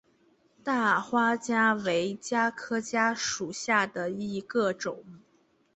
[0.63, 5.05] 大花茄为茄科茄属下的一个种。